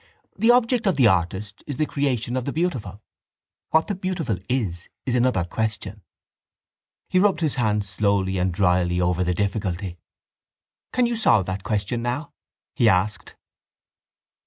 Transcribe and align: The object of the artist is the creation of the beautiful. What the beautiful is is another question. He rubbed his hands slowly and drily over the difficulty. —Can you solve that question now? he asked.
The 0.35 0.49
object 0.49 0.87
of 0.87 0.95
the 0.95 1.05
artist 1.05 1.63
is 1.67 1.77
the 1.77 1.85
creation 1.85 2.35
of 2.35 2.45
the 2.45 2.51
beautiful. 2.51 3.03
What 3.69 3.85
the 3.85 3.93
beautiful 3.93 4.37
is 4.49 4.89
is 5.05 5.13
another 5.13 5.43
question. 5.43 6.01
He 7.07 7.19
rubbed 7.19 7.41
his 7.41 7.53
hands 7.53 7.87
slowly 7.87 8.39
and 8.39 8.51
drily 8.51 8.99
over 8.99 9.23
the 9.23 9.35
difficulty. 9.35 9.99
—Can 10.91 11.05
you 11.05 11.15
solve 11.15 11.45
that 11.45 11.61
question 11.63 12.01
now? 12.01 12.33
he 12.73 12.89
asked. 12.89 13.35